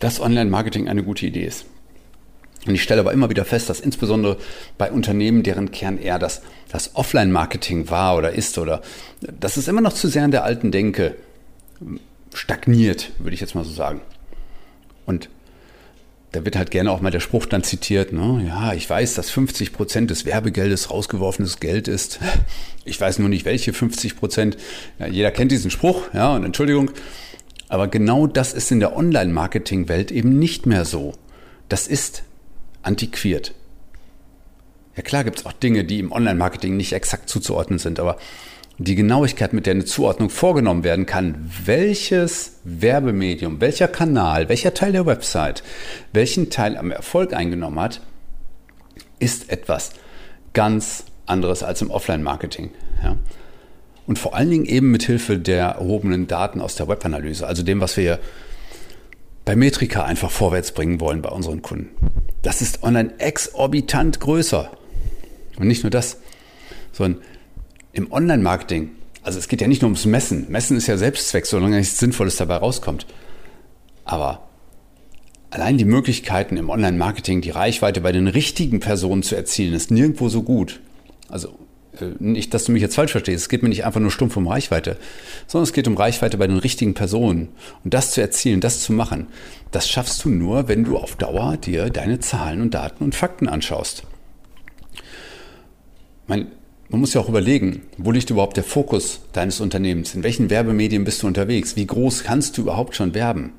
dass 0.00 0.20
Online-Marketing 0.20 0.88
eine 0.88 1.02
gute 1.02 1.26
Idee 1.26 1.44
ist. 1.44 1.66
Und 2.66 2.74
ich 2.74 2.82
stelle 2.82 3.00
aber 3.00 3.12
immer 3.12 3.30
wieder 3.30 3.44
fest, 3.44 3.70
dass 3.70 3.80
insbesondere 3.80 4.36
bei 4.78 4.90
Unternehmen, 4.90 5.42
deren 5.42 5.70
Kern 5.70 5.98
eher 5.98 6.18
das, 6.18 6.42
das 6.70 6.96
Offline-Marketing 6.96 7.88
war 7.90 8.16
oder 8.16 8.32
ist, 8.32 8.58
oder 8.58 8.82
dass 9.20 9.56
es 9.56 9.68
immer 9.68 9.80
noch 9.80 9.92
zu 9.92 10.08
sehr 10.08 10.24
in 10.24 10.30
der 10.30 10.44
alten 10.44 10.70
Denke 10.72 11.14
stagniert, 12.34 13.12
würde 13.18 13.34
ich 13.34 13.40
jetzt 13.40 13.54
mal 13.54 13.64
so 13.64 13.70
sagen. 13.70 14.00
Und 15.06 15.30
da 16.32 16.44
wird 16.44 16.56
halt 16.56 16.70
gerne 16.70 16.90
auch 16.90 17.00
mal 17.00 17.10
der 17.10 17.20
Spruch 17.20 17.46
dann 17.46 17.62
zitiert, 17.64 18.12
ne? 18.12 18.44
ja, 18.46 18.74
ich 18.74 18.88
weiß, 18.88 19.14
dass 19.14 19.30
50 19.30 19.72
Prozent 19.72 20.10
des 20.10 20.26
Werbegeldes 20.26 20.90
rausgeworfenes 20.90 21.60
Geld 21.60 21.88
ist. 21.88 22.20
Ich 22.84 22.98
weiß 22.98 23.18
nur 23.18 23.28
nicht, 23.28 23.44
welche 23.44 23.74
50 23.74 24.16
Prozent. 24.16 24.56
Ja, 24.98 25.06
jeder 25.06 25.30
kennt 25.30 25.52
diesen 25.52 25.70
Spruch, 25.70 26.04
ja, 26.14 26.34
und 26.34 26.44
Entschuldigung. 26.44 26.90
Aber 27.68 27.86
genau 27.86 28.26
das 28.26 28.54
ist 28.54 28.70
in 28.70 28.80
der 28.80 28.96
Online-Marketing-Welt 28.96 30.10
eben 30.10 30.38
nicht 30.38 30.64
mehr 30.64 30.86
so. 30.86 31.12
Das 31.68 31.86
ist 31.86 32.22
antiquiert. 32.82 33.52
Ja 34.96 35.02
klar 35.02 35.22
gibt 35.22 35.40
es 35.40 35.46
auch 35.46 35.52
Dinge, 35.52 35.84
die 35.84 36.00
im 36.00 36.12
Online-Marketing 36.12 36.76
nicht 36.76 36.92
exakt 36.92 37.28
zuzuordnen 37.28 37.78
sind, 37.78 38.00
aber 38.00 38.16
die 38.78 38.94
Genauigkeit, 38.94 39.52
mit 39.52 39.66
der 39.66 39.74
eine 39.74 39.84
Zuordnung 39.84 40.30
vorgenommen 40.30 40.84
werden 40.84 41.04
kann, 41.04 41.50
welches 41.64 42.60
Werbemedium, 42.62 43.60
welcher 43.60 43.88
Kanal, 43.88 44.48
welcher 44.48 44.72
Teil 44.72 44.92
der 44.92 45.04
Website, 45.04 45.64
welchen 46.12 46.48
Teil 46.48 46.76
am 46.76 46.92
Erfolg 46.92 47.34
eingenommen 47.34 47.80
hat, 47.80 48.00
ist 49.18 49.50
etwas 49.50 49.90
ganz 50.52 51.04
anderes 51.26 51.64
als 51.64 51.82
im 51.82 51.90
Offline-Marketing. 51.90 52.70
Ja. 53.02 53.16
Und 54.06 54.18
vor 54.18 54.34
allen 54.34 54.50
Dingen 54.50 54.64
eben 54.64 54.90
mit 54.90 55.02
Hilfe 55.02 55.38
der 55.38 55.66
erhobenen 55.66 56.28
Daten 56.28 56.60
aus 56.60 56.76
der 56.76 56.88
Webanalyse, 56.88 57.46
also 57.46 57.62
dem, 57.62 57.80
was 57.80 57.96
wir 57.96 58.20
bei 59.44 59.56
Metrika 59.56 60.04
einfach 60.04 60.30
vorwärts 60.30 60.72
bringen 60.72 61.00
wollen 61.00 61.20
bei 61.20 61.30
unseren 61.30 61.62
Kunden. 61.62 61.90
Das 62.42 62.62
ist 62.62 62.82
online 62.84 63.18
exorbitant 63.18 64.20
größer. 64.20 64.70
Und 65.56 65.66
nicht 65.66 65.82
nur 65.82 65.90
das, 65.90 66.18
sondern 66.92 67.22
im 67.92 68.12
Online-Marketing, 68.12 68.90
also 69.22 69.38
es 69.38 69.48
geht 69.48 69.60
ja 69.60 69.68
nicht 69.68 69.82
nur 69.82 69.88
ums 69.88 70.06
Messen. 70.06 70.46
Messen 70.48 70.76
ist 70.76 70.86
ja 70.86 70.96
Selbstzweck, 70.96 71.46
solange 71.46 71.76
nichts 71.76 71.98
Sinnvolles 71.98 72.36
dabei 72.36 72.56
rauskommt. 72.56 73.06
Aber 74.04 74.48
allein 75.50 75.78
die 75.78 75.84
Möglichkeiten 75.84 76.56
im 76.56 76.70
Online-Marketing, 76.70 77.40
die 77.40 77.50
Reichweite 77.50 78.00
bei 78.00 78.12
den 78.12 78.28
richtigen 78.28 78.80
Personen 78.80 79.22
zu 79.22 79.34
erzielen, 79.34 79.74
ist 79.74 79.90
nirgendwo 79.90 80.28
so 80.28 80.42
gut. 80.42 80.80
Also 81.28 81.58
äh, 82.00 82.10
nicht, 82.18 82.54
dass 82.54 82.64
du 82.64 82.72
mich 82.72 82.82
jetzt 82.82 82.94
falsch 82.94 83.12
verstehst. 83.12 83.42
Es 83.42 83.48
geht 83.48 83.62
mir 83.62 83.68
nicht 83.68 83.84
einfach 83.84 84.00
nur 84.00 84.10
stumpf 84.10 84.36
um 84.36 84.48
Reichweite, 84.48 84.96
sondern 85.46 85.64
es 85.64 85.72
geht 85.72 85.88
um 85.88 85.96
Reichweite 85.96 86.38
bei 86.38 86.46
den 86.46 86.58
richtigen 86.58 86.94
Personen. 86.94 87.48
Und 87.84 87.94
das 87.94 88.12
zu 88.12 88.20
erzielen, 88.20 88.60
das 88.60 88.80
zu 88.80 88.92
machen, 88.92 89.26
das 89.70 89.88
schaffst 89.88 90.24
du 90.24 90.30
nur, 90.30 90.68
wenn 90.68 90.84
du 90.84 90.96
auf 90.96 91.16
Dauer 91.16 91.56
dir 91.56 91.90
deine 91.90 92.20
Zahlen 92.20 92.62
und 92.62 92.74
Daten 92.74 93.04
und 93.04 93.14
Fakten 93.14 93.48
anschaust. 93.48 94.04
Mein, 96.26 96.48
man 96.88 97.00
muss 97.00 97.14
ja 97.14 97.20
auch 97.20 97.28
überlegen, 97.28 97.82
wo 97.98 98.12
liegt 98.12 98.30
überhaupt 98.30 98.56
der 98.56 98.64
Fokus 98.64 99.20
deines 99.32 99.60
Unternehmens? 99.60 100.14
In 100.14 100.22
welchen 100.22 100.50
Werbemedien 100.50 101.04
bist 101.04 101.22
du 101.22 101.26
unterwegs? 101.26 101.76
Wie 101.76 101.86
groß 101.86 102.24
kannst 102.24 102.56
du 102.56 102.62
überhaupt 102.62 102.96
schon 102.96 103.14
werben? 103.14 103.52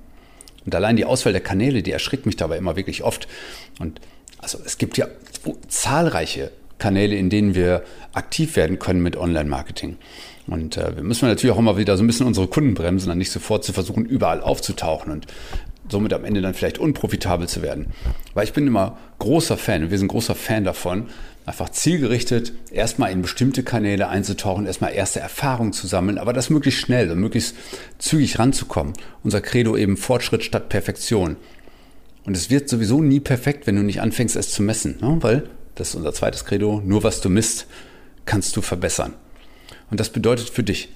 Und 0.66 0.76
allein 0.76 0.96
die 0.96 1.06
Auswahl 1.06 1.34
der 1.34 1.42
Kanäle, 1.42 1.84
die 1.84 1.92
erschrickt 1.92 2.26
mich 2.26 2.36
dabei 2.36 2.58
immer 2.58 2.76
wirklich 2.76 3.04
oft. 3.04 3.28
Und 3.80 4.02
also 4.40 4.58
es 4.66 4.78
gibt 4.78 4.98
ja 4.98 5.08
zahlreiche 5.68 6.52
Kanäle, 6.80 7.16
in 7.16 7.30
denen 7.30 7.56
wir 7.56 7.84
aktiv 8.14 8.56
werden 8.56 8.80
können 8.80 9.02
mit 9.02 9.16
Online-Marketing. 9.16 9.98
Und 10.48 10.78
äh, 10.78 10.96
wir 10.96 11.04
müssen 11.04 11.28
natürlich 11.28 11.54
auch 11.54 11.60
immer 11.60 11.78
wieder 11.78 11.98
so 11.98 12.04
ein 12.04 12.08
bisschen 12.08 12.26
unsere 12.26 12.48
Kunden 12.48 12.74
bremsen, 12.74 13.10
dann 13.10 13.18
nicht 13.18 13.32
sofort 13.32 13.64
zu 13.64 13.74
versuchen, 13.74 14.06
überall 14.06 14.42
aufzutauchen 14.42 15.12
und 15.12 15.28
somit 15.90 16.14
am 16.14 16.26
Ende 16.26 16.42
dann 16.42 16.54
vielleicht 16.54 16.78
unprofitabel 16.78 17.48
zu 17.48 17.62
werden. 17.62 17.88
Weil 18.34 18.46
ich 18.46 18.54
bin 18.54 18.66
immer 18.66 18.98
großer 19.20 19.58
Fan, 19.58 19.92
wir 19.92 19.98
sind 19.98 20.08
großer 20.08 20.36
Fan 20.36 20.64
davon, 20.64 21.08
einfach 21.50 21.70
zielgerichtet 21.70 22.54
erstmal 22.72 23.12
in 23.12 23.24
bestimmte 23.24 23.64
Kanäle 23.64 24.08
einzutauchen, 24.08 24.68
erstmal 24.68 24.94
erste 24.94 25.20
Erfahrungen 25.20 25.74
zu 25.74 25.88
sammeln, 25.88 26.20
aber 26.20 26.32
das 26.32 26.52
möglichst 26.52 26.80
schnell 26.80 27.10
und 27.10 27.20
möglichst 27.20 27.56
zügig 27.98 28.38
ranzukommen. 28.38 28.94
Unser 29.24 29.42
Credo 29.42 29.76
eben 29.76 29.98
Fortschritt 29.98 30.44
statt 30.44 30.70
Perfektion. 30.70 31.38
Und 32.24 32.38
es 32.38 32.52
wird 32.52 32.70
sowieso 32.70 33.02
nie 33.02 33.20
perfekt, 33.20 33.66
wenn 33.66 33.76
du 33.76 33.82
nicht 33.82 34.00
anfängst, 34.00 34.36
es 34.36 34.52
zu 34.52 34.62
messen, 34.62 34.98
ne? 35.02 35.18
weil 35.22 35.50
das 35.74 35.90
ist 35.90 35.96
unser 35.96 36.14
zweites 36.14 36.46
Credo, 36.46 36.82
nur 36.86 37.04
was 37.04 37.20
du 37.20 37.30
misst, 37.30 37.66
kannst 38.26 38.56
du 38.56 38.62
verbessern. 38.62 39.14
Und 39.90 40.00
das 40.00 40.10
bedeutet 40.10 40.50
für 40.50 40.64
dich, 40.64 40.90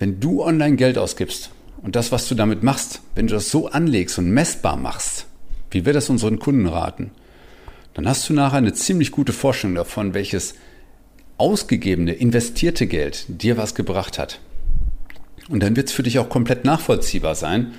wenn 0.00 0.18
du 0.18 0.42
online 0.42 0.74
Geld 0.74 0.98
ausgibst 0.98 1.50
und 1.82 1.94
das, 1.94 2.10
was 2.10 2.26
du 2.26 2.34
damit 2.34 2.64
machst, 2.64 3.00
wenn 3.14 3.28
du 3.28 3.34
das 3.34 3.50
so 3.50 3.68
anlegst 3.68 4.18
und 4.18 4.30
messbar 4.30 4.76
machst, 4.76 5.26
wie 5.70 5.86
wir 5.86 5.92
das 5.92 6.10
unseren 6.10 6.40
Kunden 6.40 6.66
raten, 6.66 7.12
dann 7.94 8.08
hast 8.08 8.28
du 8.28 8.32
nachher 8.32 8.58
eine 8.58 8.72
ziemlich 8.72 9.10
gute 9.10 9.32
Vorstellung 9.32 9.76
davon, 9.76 10.14
welches 10.14 10.54
ausgegebene, 11.36 12.12
investierte 12.12 12.86
Geld 12.86 13.24
dir 13.28 13.56
was 13.56 13.74
gebracht 13.74 14.18
hat. 14.18 14.40
Und 15.48 15.62
dann 15.62 15.76
wird 15.76 15.88
es 15.88 15.92
für 15.92 16.02
dich 16.02 16.18
auch 16.18 16.28
komplett 16.28 16.64
nachvollziehbar 16.64 17.34
sein, 17.34 17.72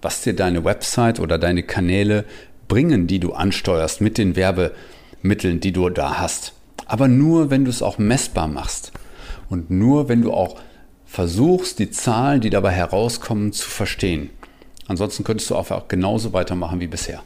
was 0.00 0.22
dir 0.22 0.34
deine 0.34 0.64
Website 0.64 1.20
oder 1.20 1.38
deine 1.38 1.62
Kanäle 1.62 2.24
bringen, 2.68 3.06
die 3.06 3.18
du 3.18 3.32
ansteuerst 3.32 4.00
mit 4.00 4.16
den 4.16 4.36
Werbemitteln, 4.36 5.60
die 5.60 5.72
du 5.72 5.88
da 5.90 6.18
hast. 6.18 6.54
Aber 6.86 7.08
nur, 7.08 7.50
wenn 7.50 7.64
du 7.64 7.70
es 7.70 7.82
auch 7.82 7.98
messbar 7.98 8.48
machst. 8.48 8.92
Und 9.48 9.70
nur, 9.70 10.08
wenn 10.08 10.22
du 10.22 10.32
auch 10.32 10.58
versuchst, 11.04 11.80
die 11.80 11.90
Zahlen, 11.90 12.40
die 12.40 12.50
dabei 12.50 12.70
herauskommen, 12.70 13.52
zu 13.52 13.68
verstehen. 13.68 14.30
Ansonsten 14.86 15.24
könntest 15.24 15.50
du 15.50 15.56
auch 15.56 15.88
genauso 15.88 16.32
weitermachen 16.32 16.80
wie 16.80 16.86
bisher. 16.86 17.22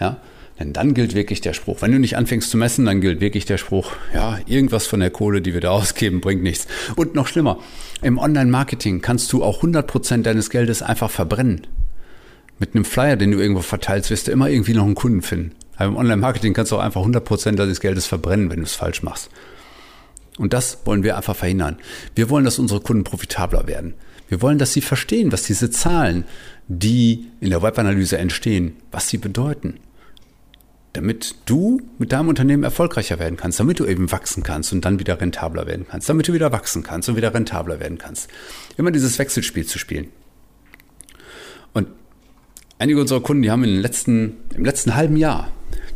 Ja? 0.00 0.18
Denn 0.58 0.72
dann 0.72 0.94
gilt 0.94 1.14
wirklich 1.14 1.40
der 1.40 1.52
Spruch. 1.52 1.82
Wenn 1.82 1.90
du 1.90 1.98
nicht 1.98 2.16
anfängst 2.16 2.48
zu 2.48 2.56
messen, 2.56 2.84
dann 2.84 3.00
gilt 3.00 3.20
wirklich 3.20 3.44
der 3.44 3.58
Spruch, 3.58 3.92
ja, 4.12 4.38
irgendwas 4.46 4.86
von 4.86 5.00
der 5.00 5.10
Kohle, 5.10 5.42
die 5.42 5.52
wir 5.52 5.60
da 5.60 5.70
ausgeben, 5.72 6.20
bringt 6.20 6.42
nichts. 6.42 6.68
Und 6.96 7.14
noch 7.14 7.26
schlimmer, 7.26 7.58
im 8.02 8.18
Online-Marketing 8.18 9.00
kannst 9.00 9.32
du 9.32 9.42
auch 9.42 9.62
100% 9.62 10.22
deines 10.22 10.50
Geldes 10.50 10.82
einfach 10.82 11.10
verbrennen. 11.10 11.66
Mit 12.60 12.74
einem 12.74 12.84
Flyer, 12.84 13.16
den 13.16 13.32
du 13.32 13.38
irgendwo 13.38 13.62
verteilst, 13.62 14.10
wirst 14.10 14.28
du 14.28 14.32
immer 14.32 14.48
irgendwie 14.48 14.74
noch 14.74 14.84
einen 14.84 14.94
Kunden 14.94 15.22
finden. 15.22 15.52
Aber 15.76 15.86
im 15.86 15.96
Online-Marketing 15.96 16.54
kannst 16.54 16.70
du 16.70 16.76
auch 16.76 16.82
einfach 16.82 17.02
100% 17.02 17.56
deines 17.56 17.80
Geldes 17.80 18.06
verbrennen, 18.06 18.48
wenn 18.50 18.58
du 18.58 18.64
es 18.64 18.74
falsch 18.74 19.02
machst. 19.02 19.30
Und 20.38 20.52
das 20.52 20.78
wollen 20.84 21.02
wir 21.02 21.16
einfach 21.16 21.34
verhindern. 21.34 21.78
Wir 22.14 22.30
wollen, 22.30 22.44
dass 22.44 22.60
unsere 22.60 22.80
Kunden 22.80 23.02
profitabler 23.02 23.66
werden. 23.66 23.94
Wir 24.28 24.40
wollen, 24.40 24.58
dass 24.58 24.72
sie 24.72 24.80
verstehen, 24.80 25.32
was 25.32 25.42
diese 25.42 25.70
Zahlen, 25.70 26.24
die 26.68 27.26
in 27.40 27.50
der 27.50 27.62
Webanalyse 27.62 28.18
entstehen, 28.18 28.76
was 28.92 29.08
sie 29.08 29.18
bedeuten 29.18 29.80
damit 30.94 31.34
du 31.46 31.82
mit 31.98 32.12
deinem 32.12 32.28
Unternehmen 32.28 32.62
erfolgreicher 32.62 33.18
werden 33.18 33.36
kannst, 33.36 33.58
damit 33.58 33.80
du 33.80 33.84
eben 33.84 34.12
wachsen 34.12 34.44
kannst 34.44 34.72
und 34.72 34.84
dann 34.84 35.00
wieder 35.00 35.20
rentabler 35.20 35.66
werden 35.66 35.86
kannst, 35.90 36.08
damit 36.08 36.28
du 36.28 36.32
wieder 36.32 36.52
wachsen 36.52 36.84
kannst 36.84 37.08
und 37.08 37.16
wieder 37.16 37.34
rentabler 37.34 37.80
werden 37.80 37.98
kannst. 37.98 38.30
Immer 38.76 38.92
dieses 38.92 39.18
Wechselspiel 39.18 39.66
zu 39.66 39.78
spielen. 39.80 40.06
Und 41.72 41.88
einige 42.78 43.00
unserer 43.00 43.20
Kunden, 43.20 43.42
die 43.42 43.50
haben 43.50 43.64
in 43.64 43.70
den 43.70 43.80
letzten, 43.80 44.36
im 44.54 44.64
letzten 44.64 44.94
halben 44.94 45.16
Jahr, 45.16 45.50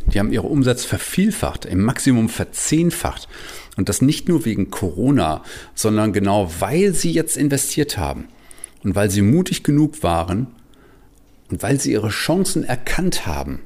die 0.07 0.19
haben 0.19 0.33
ihre 0.33 0.47
Umsätze 0.47 0.85
vervielfacht, 0.85 1.63
im 1.63 1.81
Maximum 1.81 2.27
verzehnfacht. 2.27 3.29
Und 3.77 3.87
das 3.87 4.01
nicht 4.01 4.27
nur 4.27 4.43
wegen 4.43 4.69
Corona, 4.69 5.45
sondern 5.75 6.11
genau 6.11 6.51
weil 6.59 6.93
sie 6.93 7.13
jetzt 7.13 7.37
investiert 7.37 7.97
haben 7.97 8.27
und 8.83 8.95
weil 8.95 9.09
sie 9.09 9.21
mutig 9.21 9.63
genug 9.63 10.03
waren 10.03 10.47
und 11.49 11.63
weil 11.63 11.79
sie 11.79 11.93
ihre 11.93 12.09
Chancen 12.09 12.65
erkannt 12.65 13.25
haben 13.25 13.61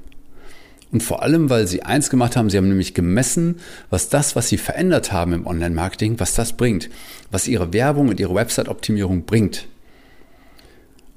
und 0.94 1.02
vor 1.02 1.24
allem, 1.24 1.50
weil 1.50 1.66
sie 1.66 1.82
eins 1.82 2.12
gemacht 2.12 2.36
haben, 2.36 2.52
sie 2.52 2.58
haben 2.58 2.70
nämlich 2.70 2.94
gemessen, 2.94 3.56
was 3.90 4.10
das, 4.10 4.36
was 4.36 4.48
sie 4.48 4.58
verändert 4.58 5.12
haben 5.12 5.34
im 5.34 5.48
Online-Marketing, 5.48 6.20
was 6.20 6.36
das 6.36 6.54
bringt, 6.54 6.90
was 7.32 7.48
ihre 7.48 7.74
Werbung 7.74 8.10
und 8.10 8.20
ihre 8.20 8.36
Website-Optimierung 8.36 9.26
bringt. 9.26 9.68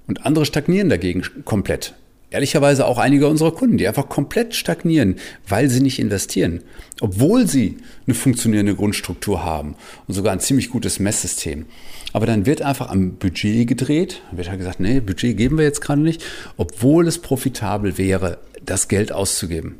Und 0.06 0.24
andere 0.24 0.46
stagnieren 0.46 0.88
dagegen 0.88 1.22
komplett. 1.44 1.94
Ehrlicherweise 2.30 2.86
auch 2.86 2.96
einige 2.96 3.28
unserer 3.28 3.52
Kunden, 3.52 3.76
die 3.76 3.86
einfach 3.86 4.08
komplett 4.08 4.54
stagnieren, 4.54 5.16
weil 5.46 5.68
sie 5.68 5.80
nicht 5.80 5.98
investieren, 5.98 6.62
obwohl 7.00 7.46
sie 7.46 7.76
eine 8.06 8.14
funktionierende 8.14 8.74
Grundstruktur 8.74 9.44
haben 9.44 9.76
und 10.08 10.14
sogar 10.14 10.32
ein 10.32 10.40
ziemlich 10.40 10.70
gutes 10.70 10.98
Messsystem. 11.00 11.66
Aber 12.14 12.24
dann 12.24 12.46
wird 12.46 12.62
einfach 12.62 12.88
am 12.88 13.16
Budget 13.16 13.68
gedreht, 13.68 14.22
wird 14.32 14.48
halt 14.48 14.58
gesagt, 14.58 14.80
nee, 14.80 15.00
Budget 15.00 15.36
geben 15.36 15.58
wir 15.58 15.64
jetzt 15.64 15.82
gerade 15.82 16.00
nicht, 16.00 16.24
obwohl 16.56 17.06
es 17.06 17.18
profitabel 17.18 17.98
wäre, 17.98 18.38
das 18.66 18.88
Geld 18.88 19.12
auszugeben. 19.12 19.78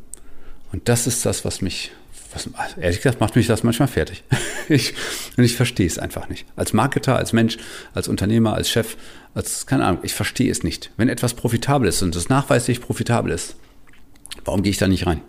Und 0.73 0.89
das 0.89 1.07
ist 1.07 1.25
das, 1.25 1.45
was 1.45 1.63
mich, 1.63 1.93
was, 2.33 2.49
ehrlich 2.77 2.99
gesagt, 2.99 3.21
macht 3.21 3.37
mich 3.37 3.47
das 3.47 3.63
manchmal 3.63 3.89
fertig. 3.89 4.25
ich, 4.69 4.95
und 5.37 5.45
ich 5.45 5.57
verstehe 5.57 5.87
es 5.87 5.99
einfach 5.99 6.29
nicht. 6.29 6.47
Als 6.57 6.73
Marketer, 6.73 7.17
als 7.17 7.33
Mensch, 7.33 7.59
als 7.95 8.09
Unternehmer, 8.09 8.55
als 8.55 8.69
Chef, 8.69 8.97
als, 9.35 9.67
keine 9.67 9.85
Ahnung, 9.85 10.01
ich 10.03 10.15
verstehe 10.15 10.51
es 10.51 10.63
nicht. 10.63 10.91
Wenn 10.97 11.09
etwas 11.09 11.35
profitabel 11.35 11.89
ist 11.89 12.03
und 12.03 12.17
es 12.17 12.29
nachweislich 12.29 12.81
profitabel 12.81 13.33
ist, 13.33 13.57
warum 14.45 14.63
gehe 14.63 14.71
ich 14.71 14.79
da 14.79 14.89
nicht 14.89 15.07
rein? 15.07 15.21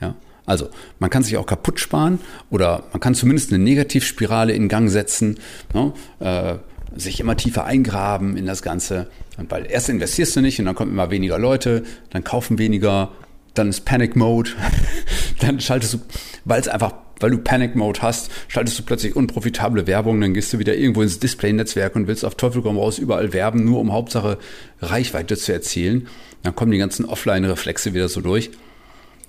Ja. 0.00 0.14
Also, 0.44 0.70
man 0.98 1.08
kann 1.08 1.22
sich 1.22 1.36
auch 1.36 1.46
kaputt 1.46 1.78
sparen 1.78 2.18
oder 2.50 2.84
man 2.92 3.00
kann 3.00 3.14
zumindest 3.14 3.52
eine 3.52 3.62
Negativspirale 3.62 4.52
in 4.52 4.68
Gang 4.68 4.90
setzen. 4.90 5.38
Ne? 5.72 5.92
Äh, 6.18 6.58
sich 6.96 7.20
immer 7.20 7.36
tiefer 7.36 7.64
eingraben 7.64 8.36
in 8.36 8.46
das 8.46 8.62
Ganze. 8.62 9.08
Und 9.38 9.50
weil 9.50 9.66
erst 9.66 9.88
investierst 9.88 10.36
du 10.36 10.40
nicht 10.40 10.58
und 10.58 10.66
dann 10.66 10.74
kommen 10.74 10.92
immer 10.92 11.10
weniger 11.10 11.38
Leute, 11.38 11.84
dann 12.10 12.24
kaufen 12.24 12.58
weniger, 12.58 13.12
dann 13.54 13.68
ist 13.68 13.84
Panic 13.84 14.16
Mode, 14.16 14.50
dann 15.40 15.60
schaltest 15.60 15.94
du, 15.94 15.98
weil 16.44 16.60
es 16.60 16.68
einfach 16.68 16.94
weil 17.22 17.30
du 17.30 17.38
Panic 17.38 17.76
Mode 17.76 18.02
hast, 18.02 18.30
schaltest 18.48 18.78
du 18.78 18.82
plötzlich 18.82 19.14
unprofitable 19.14 19.86
Werbung, 19.86 20.20
dann 20.20 20.34
gehst 20.34 20.52
du 20.52 20.58
wieder 20.58 20.74
irgendwo 20.74 21.02
ins 21.02 21.20
Display-Netzwerk 21.20 21.94
und 21.94 22.08
willst 22.08 22.24
auf 22.24 22.34
Teufel 22.34 22.62
komm 22.62 22.76
raus 22.76 22.98
überall 22.98 23.32
werben, 23.32 23.64
nur 23.64 23.78
um 23.78 23.92
Hauptsache 23.92 24.38
Reichweite 24.80 25.36
zu 25.36 25.52
erzielen. 25.52 26.08
Dann 26.42 26.56
kommen 26.56 26.72
die 26.72 26.78
ganzen 26.78 27.04
Offline-Reflexe 27.04 27.94
wieder 27.94 28.08
so 28.08 28.20
durch. 28.20 28.50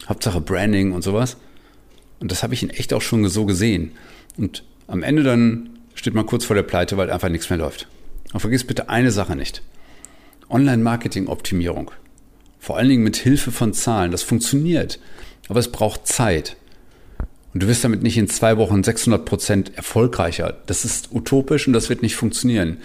Hauptsache 0.07 0.41
Branding 0.41 0.91
und 0.91 1.03
sowas. 1.03 1.37
Und 2.19 2.31
das 2.31 2.41
habe 2.41 2.55
ich 2.55 2.63
in 2.63 2.71
echt 2.71 2.93
auch 2.93 3.01
schon 3.01 3.27
so 3.29 3.45
gesehen. 3.45 3.91
Und 4.37 4.63
am 4.87 5.03
Ende 5.03 5.23
dann 5.23 5.69
steht 5.95 6.13
man 6.13 6.25
kurz 6.25 6.45
vor 6.45 6.55
der 6.55 6.63
Pleite, 6.63 6.97
weil 6.97 7.09
einfach 7.09 7.29
nichts 7.29 7.49
mehr 7.49 7.59
läuft. 7.59 7.87
Und 8.33 8.39
vergiss 8.39 8.65
bitte 8.65 8.89
eine 8.89 9.11
Sache 9.11 9.35
nicht. 9.35 9.61
Online-Marketing-Optimierung. 10.49 11.91
Vor 12.59 12.77
allen 12.77 12.89
Dingen 12.89 13.03
mit 13.03 13.17
Hilfe 13.17 13.51
von 13.51 13.73
Zahlen. 13.73 14.11
Das 14.11 14.23
funktioniert. 14.23 14.99
Aber 15.49 15.59
es 15.59 15.71
braucht 15.71 16.07
Zeit. 16.07 16.55
Und 17.53 17.61
du 17.61 17.67
wirst 17.67 17.83
damit 17.83 18.01
nicht 18.01 18.17
in 18.17 18.27
zwei 18.27 18.57
Wochen 18.57 18.83
600 18.83 19.25
Prozent 19.25 19.77
erfolgreicher. 19.77 20.57
Das 20.65 20.85
ist 20.85 21.09
utopisch 21.11 21.67
und 21.67 21.73
das 21.73 21.89
wird 21.89 22.01
nicht 22.01 22.15
funktionieren. 22.15 22.77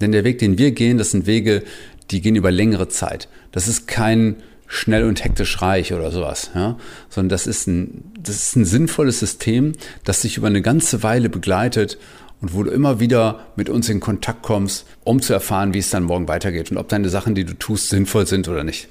Denn 0.00 0.12
der 0.12 0.24
Weg, 0.24 0.38
den 0.38 0.58
wir 0.58 0.72
gehen, 0.72 0.98
das 0.98 1.10
sind 1.10 1.26
Wege, 1.26 1.62
die 2.10 2.20
gehen 2.20 2.36
über 2.36 2.50
längere 2.50 2.88
Zeit. 2.88 3.28
Das 3.52 3.68
ist 3.68 3.86
kein 3.86 4.36
schnell 4.66 5.04
und 5.04 5.22
hektisch 5.22 5.60
reich 5.60 5.92
oder 5.92 6.10
sowas, 6.10 6.50
ja, 6.54 6.78
sondern 7.08 7.28
das 7.28 7.46
ist 7.46 7.66
ein, 7.66 8.12
das 8.18 8.36
ist 8.36 8.56
ein 8.56 8.64
sinnvolles 8.64 9.20
System, 9.20 9.72
das 10.04 10.22
sich 10.22 10.38
über 10.38 10.46
eine 10.46 10.62
ganze 10.62 11.02
Weile 11.02 11.28
begleitet 11.28 11.98
und 12.44 12.52
wo 12.52 12.62
du 12.62 12.70
immer 12.70 13.00
wieder 13.00 13.46
mit 13.56 13.70
uns 13.70 13.88
in 13.88 14.00
Kontakt 14.00 14.42
kommst, 14.42 14.84
um 15.02 15.22
zu 15.22 15.32
erfahren, 15.32 15.72
wie 15.72 15.78
es 15.78 15.88
dann 15.88 16.02
morgen 16.02 16.28
weitergeht 16.28 16.70
und 16.70 16.76
ob 16.76 16.90
deine 16.90 17.08
Sachen, 17.08 17.34
die 17.34 17.46
du 17.46 17.54
tust, 17.54 17.88
sinnvoll 17.88 18.26
sind 18.26 18.48
oder 18.48 18.64
nicht. 18.64 18.88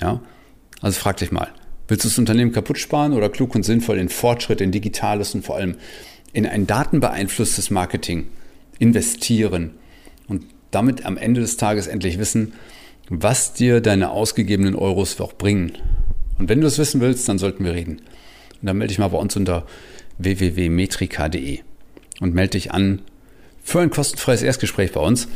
Ja, 0.00 0.20
also 0.80 1.00
frag 1.00 1.16
dich 1.16 1.32
mal. 1.32 1.48
Willst 1.88 2.04
du 2.04 2.08
das 2.08 2.18
Unternehmen 2.20 2.52
kaputt 2.52 2.78
sparen 2.78 3.12
oder 3.12 3.28
klug 3.28 3.56
und 3.56 3.64
sinnvoll 3.64 3.98
in 3.98 4.08
Fortschritt, 4.08 4.60
in 4.60 4.70
digitales 4.70 5.34
und 5.34 5.44
vor 5.44 5.56
allem 5.56 5.78
in 6.32 6.46
ein 6.46 6.68
datenbeeinflusstes 6.68 7.72
Marketing 7.72 8.28
investieren 8.78 9.72
und 10.28 10.44
damit 10.70 11.04
am 11.04 11.16
Ende 11.16 11.40
des 11.40 11.56
Tages 11.56 11.88
endlich 11.88 12.20
wissen, 12.20 12.52
was 13.08 13.52
dir 13.52 13.80
deine 13.80 14.10
ausgegebenen 14.10 14.76
Euros 14.76 15.20
auch 15.20 15.32
bringen. 15.32 15.72
Und 16.38 16.48
wenn 16.48 16.60
du 16.60 16.68
es 16.68 16.78
wissen 16.78 17.00
willst, 17.00 17.28
dann 17.28 17.38
sollten 17.38 17.64
wir 17.64 17.74
reden. 17.74 17.96
Und 18.60 18.66
dann 18.68 18.78
melde 18.78 18.92
dich 18.92 19.00
mal 19.00 19.08
bei 19.08 19.18
uns 19.18 19.34
unter 19.34 19.66
www.metrika.de 20.18 21.62
und 22.22 22.34
melde 22.34 22.52
dich 22.52 22.72
an 22.72 23.02
für 23.62 23.80
ein 23.80 23.90
kostenfreies 23.90 24.42
Erstgespräch 24.42 24.92
bei 24.92 25.00
uns, 25.00 25.28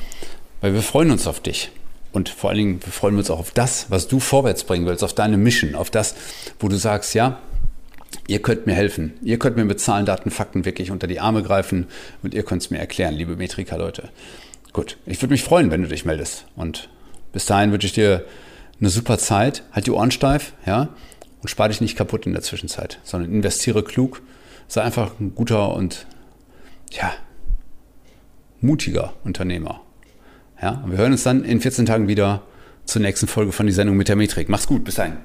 weil 0.61 0.73
wir 0.73 0.83
freuen 0.83 1.11
uns 1.11 1.27
auf 1.27 1.41
dich. 1.41 1.71
Und 2.13 2.29
vor 2.29 2.51
allen 2.51 2.59
Dingen 2.59 2.81
wir 2.83 2.93
freuen 2.93 3.15
wir 3.15 3.19
uns 3.19 3.31
auch 3.31 3.41
auf 3.41 3.51
das, 3.51 3.91
was 3.91 4.09
du 4.09 4.21
vorwärts 4.21 4.65
bringen 4.65 4.87
willst, 4.87 5.05
auf 5.05 5.13
deine 5.13 5.37
Mission, 5.37 5.75
auf 5.75 5.91
das, 5.91 6.15
wo 6.59 6.69
du 6.69 6.77
sagst, 6.77 7.15
ja, 7.15 7.41
ihr 8.29 8.41
könnt 8.41 8.67
mir 8.67 8.75
helfen. 8.75 9.15
Ihr 9.23 9.39
könnt 9.39 9.57
mir 9.57 9.65
mit 9.65 9.81
Zahlen, 9.81 10.07
Daten, 10.07 10.31
Fakten 10.31 10.65
wirklich 10.65 10.91
unter 10.91 11.07
die 11.07 11.21
Arme 11.21 11.43
greifen 11.43 11.89
und 12.23 12.35
ihr 12.35 12.45
könnt 12.45 12.63
es 12.63 12.71
mir 12.71 12.79
erklären, 12.79 13.15
liebe 13.15 13.37
Metrika-Leute. 13.37 14.09
Gut, 14.73 14.97
ich 15.07 15.21
würde 15.21 15.33
mich 15.33 15.43
freuen, 15.43 15.71
wenn 15.71 15.83
du 15.83 15.89
dich 15.89 16.05
meldest. 16.05 16.47
Und 16.55 16.89
bis 17.33 17.47
dahin 17.47 17.73
wünsche 17.73 17.87
ich 17.87 17.93
dir 17.93 18.25
eine 18.81 18.91
super 18.91 19.19
Zeit. 19.19 19.63
Halt 19.73 19.87
die 19.87 19.91
Ohren 19.91 20.11
steif, 20.11 20.53
ja, 20.65 20.89
und 21.43 21.49
spar 21.49 21.69
dich 21.69 21.81
nicht 21.81 21.97
kaputt 21.97 22.27
in 22.27 22.33
der 22.33 22.43
Zwischenzeit, 22.43 23.01
sondern 23.03 23.33
investiere 23.33 23.83
klug. 23.83 24.23
Sei 24.69 24.83
einfach 24.83 25.19
ein 25.21 25.35
guter 25.35 25.75
und, 25.75 26.07
ja, 26.91 27.13
mutiger 28.61 29.15
Unternehmer. 29.25 29.81
Ja, 30.61 30.83
wir 30.87 30.99
hören 30.99 31.13
uns 31.13 31.23
dann 31.23 31.45
in 31.45 31.61
14 31.61 31.87
Tagen 31.87 32.09
wieder 32.09 32.43
zur 32.85 33.03
nächsten 33.03 33.27
Folge 33.27 33.53
von 33.53 33.67
die 33.67 33.73
Sendung 33.73 33.97
mit 33.97 34.09
der 34.09 34.17
Metrik. 34.17 34.49
Mach's 34.49 34.67
gut, 34.67 34.85
bis 34.85 34.95
dahin. 34.95 35.19